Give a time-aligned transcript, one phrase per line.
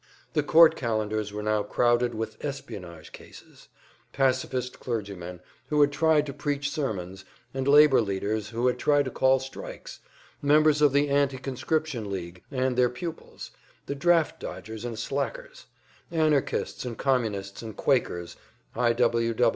[0.33, 3.67] The court calendars were now crowded with "espionage" cases;
[4.13, 9.11] pacifist clergymen who had tried to preach sermons, and labor leaders who had tried to
[9.11, 9.99] call strikes;
[10.41, 13.51] members of the Anti conscription League and their pupils,
[13.85, 15.67] the draft dodgers and slackers;
[16.09, 18.37] Anarchists and Communists and Quakers,
[18.75, 18.95] I.